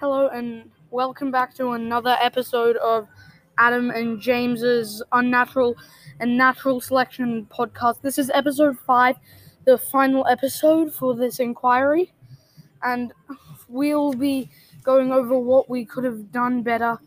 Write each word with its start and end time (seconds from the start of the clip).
Hello 0.00 0.28
and 0.28 0.70
welcome 0.90 1.30
back 1.30 1.54
to 1.56 1.72
another 1.72 2.16
episode 2.22 2.78
of 2.78 3.06
Adam 3.58 3.90
and 3.90 4.18
James's 4.18 5.02
Unnatural 5.12 5.76
and 6.20 6.38
Natural 6.38 6.80
Selection 6.80 7.46
podcast. 7.54 8.00
This 8.00 8.16
is 8.16 8.30
episode 8.30 8.78
5, 8.78 9.16
the 9.66 9.76
final 9.76 10.26
episode 10.26 10.94
for 10.94 11.14
this 11.14 11.38
inquiry, 11.38 12.14
and 12.82 13.12
we'll 13.68 14.14
be 14.14 14.48
going 14.84 15.12
over 15.12 15.38
what 15.38 15.68
we 15.68 15.84
could 15.84 16.04
have 16.04 16.32
done 16.32 16.62
better 16.62 16.98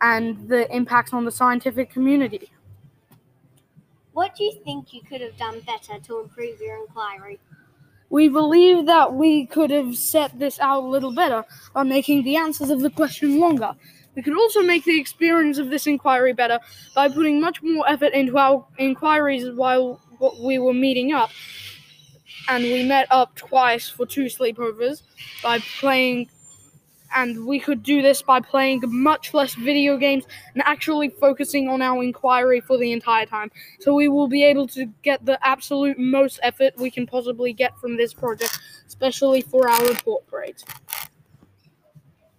and 0.00 0.48
the 0.48 0.68
impacts 0.74 1.12
on 1.12 1.24
the 1.24 1.30
scientific 1.30 1.88
community. 1.88 2.50
What 4.12 4.34
do 4.34 4.42
you 4.42 4.58
think 4.64 4.92
you 4.92 5.02
could 5.02 5.20
have 5.20 5.36
done 5.36 5.60
better 5.60 6.00
to 6.00 6.18
improve 6.18 6.60
your 6.60 6.78
inquiry? 6.80 7.38
We 8.10 8.28
believe 8.28 8.86
that 8.86 9.14
we 9.14 9.46
could 9.46 9.70
have 9.70 9.96
set 9.96 10.38
this 10.38 10.58
out 10.58 10.82
a 10.82 10.86
little 10.86 11.14
better 11.14 11.44
by 11.72 11.84
making 11.84 12.24
the 12.24 12.36
answers 12.36 12.70
of 12.70 12.80
the 12.80 12.90
question 12.90 13.38
longer. 13.38 13.72
We 14.16 14.22
could 14.22 14.36
also 14.36 14.62
make 14.62 14.84
the 14.84 15.00
experience 15.00 15.58
of 15.58 15.70
this 15.70 15.86
inquiry 15.86 16.32
better 16.32 16.58
by 16.94 17.08
putting 17.08 17.40
much 17.40 17.62
more 17.62 17.88
effort 17.88 18.12
into 18.12 18.36
our 18.36 18.66
inquiries 18.78 19.48
while 19.54 20.00
we 20.42 20.58
were 20.58 20.74
meeting 20.74 21.12
up. 21.12 21.30
And 22.48 22.64
we 22.64 22.82
met 22.82 23.06
up 23.10 23.36
twice 23.36 23.88
for 23.88 24.06
two 24.06 24.24
sleepovers 24.24 25.02
by 25.42 25.60
playing 25.78 26.28
and 27.14 27.46
we 27.46 27.60
could 27.60 27.82
do 27.82 28.02
this 28.02 28.22
by 28.22 28.40
playing 28.40 28.82
much 28.86 29.34
less 29.34 29.54
video 29.54 29.96
games 29.96 30.24
and 30.54 30.62
actually 30.66 31.08
focusing 31.08 31.68
on 31.68 31.82
our 31.82 32.02
inquiry 32.02 32.60
for 32.60 32.78
the 32.78 32.92
entire 32.92 33.26
time. 33.26 33.50
So 33.80 33.94
we 33.94 34.08
will 34.08 34.28
be 34.28 34.44
able 34.44 34.66
to 34.68 34.86
get 35.02 35.24
the 35.24 35.38
absolute 35.46 35.98
most 35.98 36.40
effort 36.42 36.74
we 36.76 36.90
can 36.90 37.06
possibly 37.06 37.52
get 37.52 37.78
from 37.78 37.96
this 37.96 38.14
project, 38.14 38.58
especially 38.86 39.42
for 39.42 39.68
our 39.68 39.86
report 39.86 40.26
grades. 40.26 40.64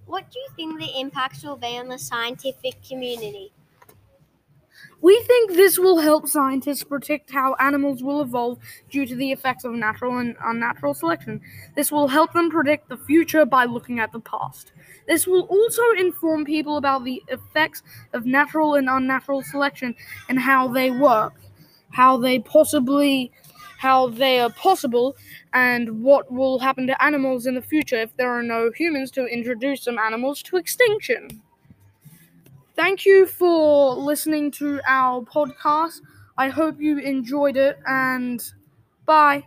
What 0.06 0.30
do 0.30 0.40
you 0.40 0.48
think 0.56 0.80
the 0.80 1.00
impacts 1.00 1.44
will 1.44 1.56
be 1.56 1.78
on 1.78 1.88
the 1.88 1.98
scientific 1.98 2.84
community? 2.84 3.54
We 5.02 5.20
think 5.26 5.54
this 5.54 5.80
will 5.80 5.98
help 5.98 6.28
scientists 6.28 6.84
predict 6.84 7.32
how 7.32 7.56
animals 7.56 8.04
will 8.04 8.22
evolve 8.22 8.60
due 8.92 9.08
to 9.08 9.16
the 9.16 9.32
effects 9.32 9.64
of 9.64 9.74
natural 9.74 10.18
and 10.20 10.36
unnatural 10.44 10.94
selection. 10.94 11.42
This 11.76 11.92
will 11.92 12.08
help 12.08 12.34
them 12.34 12.52
predict 12.52 12.88
the 12.88 12.98
future 12.98 13.44
by 13.44 13.66
looking 13.66 14.00
at 14.00 14.12
the 14.12 14.20
past. 14.20 14.72
This 15.08 15.26
will 15.26 15.44
also 15.44 15.82
inform 15.98 16.46
people 16.46 16.78
about 16.78 17.04
the 17.04 17.24
effects 17.30 17.82
of 18.14 18.28
natural 18.28 18.76
and 18.76 18.88
unnatural 18.88 19.42
selection 19.42 19.96
and 20.30 20.40
how 20.40 20.68
they 20.68 20.92
work, 20.92 21.34
how 21.90 22.18
they 22.18 22.38
possibly 22.38 23.32
how 23.80 24.10
they 24.10 24.40
are 24.40 24.52
possible 24.52 25.16
and 25.54 26.04
what 26.04 26.32
will 26.32 26.60
happen 26.60 26.86
to 26.86 27.04
animals 27.04 27.48
in 27.48 27.56
the 27.56 27.62
future 27.64 27.96
if 27.96 28.16
there 28.16 28.30
are 28.30 28.44
no 28.44 28.70
humans 28.76 29.10
to 29.10 29.26
introduce 29.26 29.82
some 29.82 29.98
animals 29.98 30.44
to 30.44 30.56
extinction. 30.56 31.42
Thank 32.76 33.06
you 33.06 33.26
for 33.26 33.94
listening 33.96 34.52
to 34.52 34.82
our 34.88 35.22
podcast. 35.22 36.02
I 36.38 36.50
hope 36.50 36.80
you 36.80 36.98
enjoyed 37.00 37.58
it 37.58 37.80
and 37.86 38.42
bye. 39.06 39.46